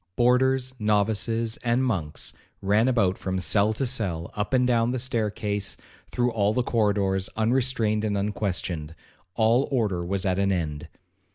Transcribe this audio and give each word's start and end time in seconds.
Boarders, 0.15 0.73
novices, 0.79 1.57
and 1.57 1.83
monks, 1.85 2.33
ran 2.59 2.87
about 2.87 3.19
from 3.19 3.37
cell 3.37 3.71
to 3.73 3.85
cell, 3.85 4.31
up 4.35 4.51
and 4.51 4.65
down 4.65 4.89
the 4.89 4.97
staircase, 4.97 5.77
through 6.09 6.31
all 6.31 6.53
the 6.53 6.63
corridors, 6.63 7.29
unrestrained 7.37 8.03
and 8.03 8.17
unquestioned,—all 8.17 9.67
order 9.69 10.03
was 10.03 10.25
at 10.25 10.39
an 10.39 10.51
end. 10.51 10.87